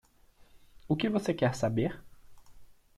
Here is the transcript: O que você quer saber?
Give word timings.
O 0.89 0.95
que 0.95 1.07
você 1.07 1.31
quer 1.31 1.53
saber? 1.53 2.01